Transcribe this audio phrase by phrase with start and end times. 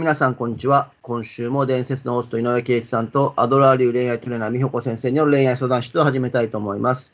[0.00, 0.90] 皆さん、こんにちは。
[1.02, 7.12] 今週も伝説のホスト井上圭一さんとアドラー流恋愛トレーナー美穂子先生による恋愛相談室を始めたいと思います。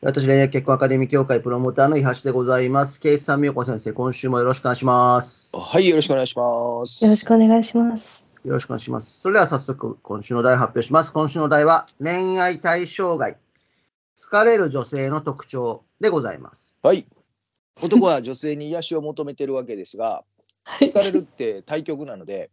[0.00, 2.98] 私、恋愛結婚アカデミー協会プロモーターの伊橋でございます。
[2.98, 5.56] 圭一さん、美穂子先生、今週もよろしくお願いします。
[5.56, 7.04] はい、よろしくお願いします。
[7.04, 8.28] よろしくお願いします。
[8.44, 9.20] よろしくお願いします。
[9.20, 11.12] それでは早速、今週の題を発表します。
[11.12, 13.36] 今週の題は、恋愛対象外、
[14.18, 16.76] 疲れる女性の特徴でございます。
[16.82, 17.06] はい。
[17.80, 20.24] 男は女性に癒しを求めてるわけですが、
[20.80, 22.50] 疲れるって対極なので、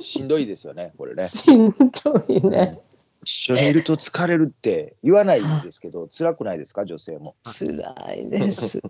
[0.00, 1.28] しんどいですよね、これね。
[1.28, 2.80] しんどいね。
[3.22, 7.36] 一緒にいると疲れるって言わないんですけど、辛くないですか、女性も。
[7.44, 8.82] 辛いです。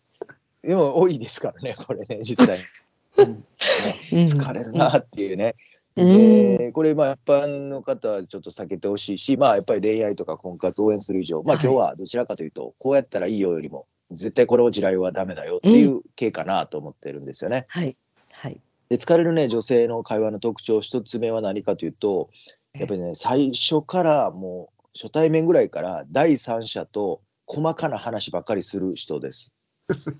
[0.62, 2.64] でも多いですからね、これね、実際に。
[3.16, 3.44] うん
[4.10, 5.54] 疲れるなっていうね。
[5.96, 17.66] うんでこれまあ一般の方はちょっと避けてほしいしまあやっぱり恋愛とか婚活応援する以上まあはい今日はどちらかというとこうやったらいいよよりも絶対これを地雷はダメだよっていう系かなと思ってるんですよね。
[17.68, 17.96] はい。
[18.34, 18.60] はい。
[18.88, 22.30] で疲れるね女性の会話の特徴一つ目は何かというと
[22.74, 29.54] やっぱりね最初からもう初対面ぐらいから第三者と細かな話ばっかりする人です。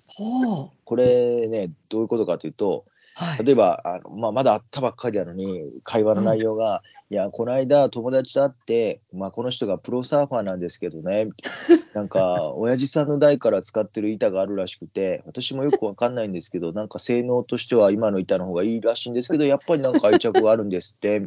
[0.07, 0.71] ほう。
[0.85, 2.85] これねどういうことかというと
[3.17, 3.45] はい。
[3.45, 11.29] 例えばあの、まあ、まだ会ったばっかりなのに会話の内容が「いやこの間友達と会って、まあ、この人がプロサーファーなんですけどね
[11.95, 21.21] なんか親父さんの代から使ってる板があるらしくて私もよくわかんないんですけどなんか性能としては今の板の方がいいらしいんですけどやっぱりなんか愛着があるんですって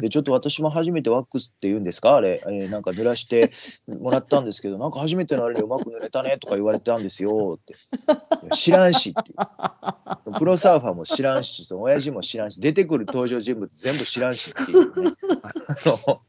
[0.00, 2.14] でちょっと私も初めてワックスって言うんですか？
[2.16, 3.50] あれ、えーなんか濡らして
[3.88, 7.74] もらったんですけどなんか初めてのあれでうまく濡れたねとか言われたんですよって
[8.52, 10.38] 知らんしっていう。
[10.38, 15.12] プロサーファーも知らんし、その親父も知らんし、出てくる登場人物全部知らんしっていうね。
[15.66, 16.22] あの、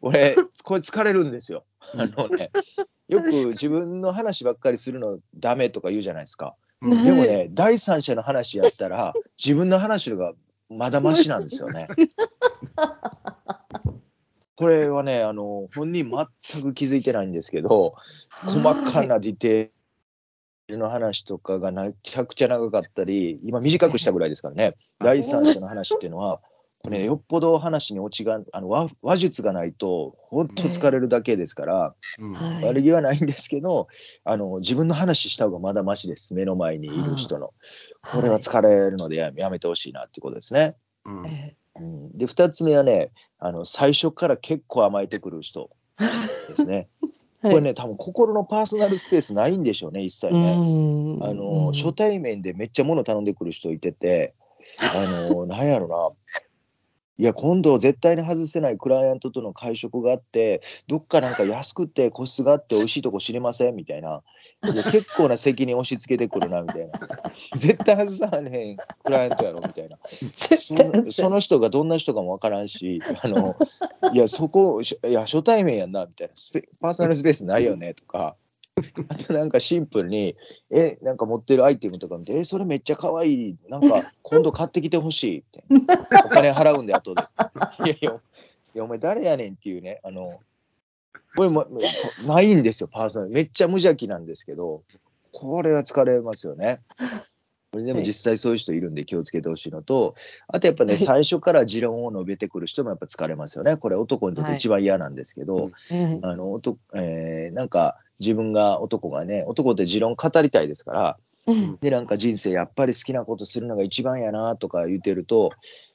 [0.00, 1.64] 俺、これ疲れるんですよ。
[1.94, 2.50] あのね、
[3.08, 6.54] よく自分の話ばっかりするのダメとか言うじゃないですか。
[6.80, 10.32] ねでもね、第三者の話やったら、自分の話のが
[10.68, 11.88] まだマシなんですよね。
[14.56, 17.94] これはね、あの、本人全く気づいてないんですけど、
[18.44, 19.72] 細かなディテール
[20.76, 24.74] の話とかがめちゃくちゃ長かったり今短くしたぐらいですからね。
[25.00, 26.40] 第三者の話っていうのは
[26.84, 32.32] これ、ね、よっぽど話にオチがあの話話術がないと本当疲れるだけですから、うん。
[32.34, 32.64] はい。
[32.64, 33.88] 悪気はないんですけど
[34.24, 36.34] あの自分の話した方がまだマシです。
[36.34, 37.52] 目の前にいる人の、
[38.10, 40.76] これは疲れるのでややめてほしいなっていうことですね。
[41.04, 41.26] うん。
[41.26, 45.70] えうん、で2つ目はねあの最初から結構甘えてくる人
[46.48, 46.88] ですね。
[47.44, 50.54] えこれね多分心のパーソナルスペースないんでしょうね一切ね。
[50.58, 50.60] う
[51.20, 54.34] んあの、初対面でめっちゃ物頼んでくる人いてて、
[54.94, 56.10] あの、なんやろな。
[57.18, 64.22] いや、今度絶対に外せないクライアントとの会食があって、どっかなんか安くて個室があって美味しいとこ知りませんみたいな。
[64.64, 67.00] いや結構な責任押し付けてくるな、みたいな。
[67.54, 69.98] 絶対外さへんクライアントやろ、みたいな。
[70.10, 73.56] 絶そ対のその人がどんな人かもわからんし、あの、
[74.14, 76.34] いや、そこ、しいや、初対面やんな、みたいな。
[76.80, 78.36] パーソナルスペースないよね、とか。
[79.08, 80.36] あとなんかシンプルに、
[80.70, 83.56] え、なんか持ってるアイテムとか見て、え、それめっちゃ可愛い。
[83.68, 85.70] なんか 今度買ってきてほしい。
[85.70, 87.22] みたいなお金払うんで、後で。
[87.84, 90.40] いやいや、いやお前誰やねんっていうね、あの、
[91.36, 91.66] これも
[92.26, 93.32] ないんですよ、パーソナル。
[93.32, 94.82] めっちゃ無邪気なんですけど、
[95.32, 96.80] これは疲れますよね。
[97.72, 98.06] これでもはい。
[98.06, 100.14] 実際そういう人いるんで気をつけてほしいのと、
[100.46, 101.02] あとやっぱね、はい。
[101.02, 103.78] 最初から持論を述べてくる人もやっぱ疲れますよね。
[103.78, 106.20] これ男にとって一番嫌なんですけど、うん。
[106.22, 111.16] あの男えーなんか自分が男がね男って持論語りたいですから
[111.46, 115.50] うんでなんか人生やっぱり好きなことするのが一番やなとか言ってると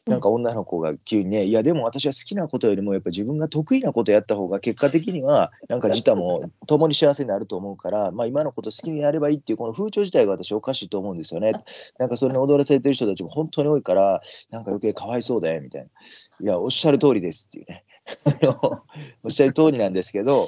[0.06, 11.54] うんなんか女の子が急にね「いやでも私は好きなことよりもやっぱ自分が得意なことやった方が結果的にはなんか自他も共に幸せになると思うから、まあ、今のこと好きにやればいいっていうこの風潮自体が私おかしいと思うんですよね。
[11.98, 14.22] なんかそれに踊らされてる人たちも本当に多いから
[14.52, 15.88] なんか余計かわいそうだよみたいな。
[15.88, 17.84] いやおっしゃる通りですっていうね。
[19.24, 20.48] おっしゃる通りなんですけど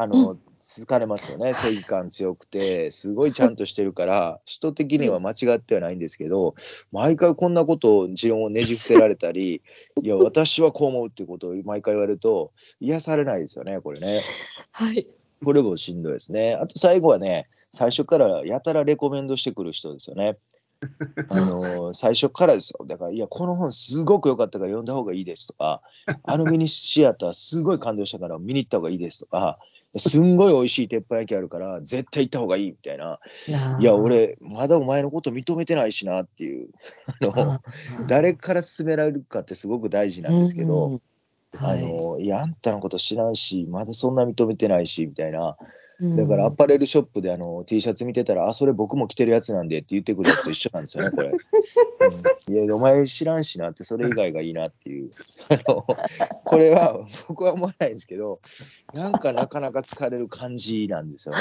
[0.00, 6.54] あの疲れますよね 正義感強くてすごいちゃんとしてるから人的には間違ってはないんですけど
[6.92, 9.62] 毎回こんなことを持論をねじ伏せられたり
[10.02, 14.22] いや私はこう思うっていうことを毎回言われると癒されないですよねこれね。
[14.72, 15.06] はい。
[15.44, 16.54] これもしんどいですね。
[16.54, 20.36] あと最後はね最初からやたらレコメンドしてくる人ですよね。
[21.28, 22.86] あの最初からですよ。
[22.86, 25.82] だから、いや、この本すごく良かったから読んだ方がいいですとか、
[26.22, 29.58] あのミニシアターすごい感動したから見に行った方がいいですとか、
[29.98, 33.18] すんごい美味しい鉄板焼きあるから絶対行った方がいいみたいな。
[33.80, 36.68] いや、俺、まだお前のこと認めてないしなっていう。
[37.34, 37.60] あの
[38.06, 41.02] 誰から勧められるかってすごく大事なんですけど、うん
[41.56, 45.56] あのいやあんたのこと知らんしまだそんな認めてないしみたいな
[46.00, 51.30] だからアパレルショップであの T シャツ見てたら「あそれ僕も着てるやつなんで」って言ってくるやつと一緒なんですよね これ。
[51.30, 55.10] うん、いやお前知らんしなってそれ以外がいいなっていう
[56.44, 58.38] これは僕は思わないんですけど
[58.94, 61.40] なんかなかなか疲れる感じなんですよね。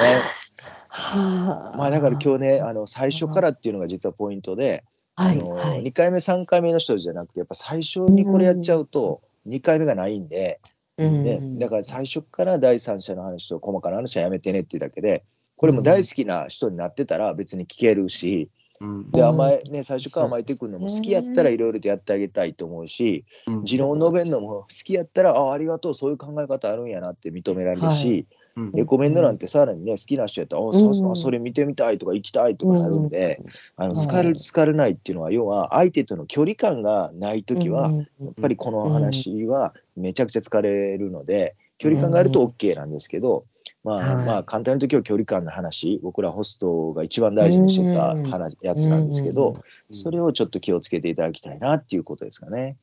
[0.87, 1.77] はあ。
[1.77, 4.83] まあだから今日ねあの最初からっていうのが実はポイントで、
[5.15, 5.83] はいあのはい。
[5.83, 10.59] 2回目3回目の人じゃなくてやっぱ最初にこれやっちゃうと2回目がないんで。
[10.97, 15.23] ね、だから最初から第三者の話と細かな話はやめてねっていうだけで
[15.55, 18.49] これも大好きな人になってたら別に聞けるし、
[18.79, 19.11] うん。
[19.11, 19.27] でうん。
[19.27, 23.65] 甘えね最初から甘えてくるのも好きやったらいろいろとやってあげたいと思うしうん。
[23.65, 30.95] 持論を述べるのも好きやったらあありがとうそういう考え方あるんやなって認められるし、うんレコメンドなんてさらにね好きな人やったら「あうん。
[30.95, 33.41] そそれ見てみたい」とか「行きたい」とかなるんで、
[33.75, 34.05] あのはい。
[34.05, 43.45] 疲れる疲れないっていうのは要は相手との距離感がない時は、やっぱりこの話はめちゃくちゃ疲れるので、距離感があると OK なんですけど、
[43.83, 44.25] まあ、はい。
[44.25, 49.51] まあ簡単に言うと今日距離感の話僕らホストが一番大事にしてたうん話やつなんですけど、う
[49.93, 49.95] ん。
[49.95, 52.75] それをちょっと気をつけていただきたいなっていうことですかね。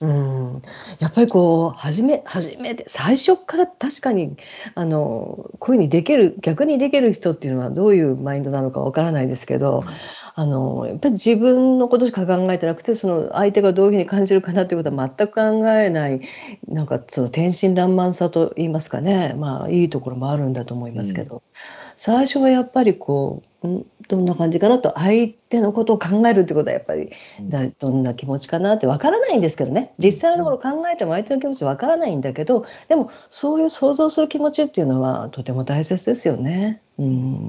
[0.00, 0.62] うん、
[0.98, 4.36] やっぱりこう初め初めて最初から確かに
[4.74, 9.84] あのこういうふうにできる逆にできる人っていうのはどういうマインドなのかわからないですけど
[10.38, 16.20] あのやっぱり自分のことしか考えてなくてその相手がどういうふうに感じるかなっていうことは全く考えない
[16.68, 19.34] なんかその天真爛漫さと言いますかね。
[19.38, 21.42] まあいいところもあるんだと思いますけど、
[21.96, 27.10] 最初はやっぱりこう、ん、どんな感じかなと相手のことを考えるってことはやっぱり
[27.40, 27.48] うん。
[27.48, 29.92] だどんな気持ちかなってわからないんですけどね。
[29.98, 36.80] 実際のところ考えても相手の気持ちわからないんだけどでもそういう想像する気持ちっていうのはとても大切ですよね。
[36.98, 37.46] うん。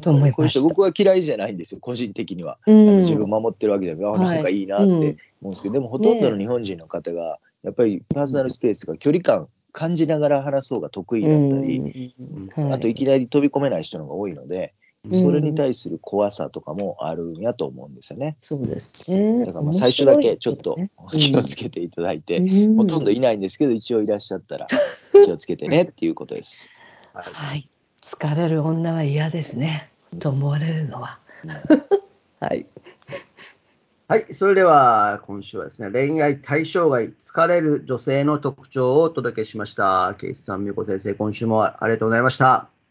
[0.00, 2.58] と思いまし僕は嫌いじゃないんですよ個人的には。
[2.66, 3.00] うん。
[3.02, 4.36] 自分守ってるわけじゃなくて、あはい。
[4.36, 5.02] なんかいいなって思うん。
[5.02, 5.08] う
[5.48, 12.14] んですけど、でもほとんどの日本人の方がやっぱりパーソナルスペースが距離感感じながら話す方が得意だったり、
[12.56, 12.72] うん。
[12.72, 12.94] あとい。
[12.94, 18.36] きなり飛び込めない人の方が多いので、うんそれに対する怖さとかもあるんやと思うんですよね。
[18.40, 19.44] そうですね。
[19.44, 24.66] だからまあ最初だけちょっと面気をつけていただいて、白いけどねほとんどいないんですけど一応いらっしゃったら
[25.12, 26.72] 気をつけてねっていうことです。
[27.12, 27.68] はい、
[28.00, 29.90] 疲れる女は嫌ですね。
[30.18, 31.18] と思われるのは。
[32.40, 32.66] はい。
[34.06, 40.14] はい、それでは今週はですね、恋愛対象外、疲れる女性の特徴をお届けしました。
[40.18, 42.73] ケイスさん、美子先生、今週もありがとうございました。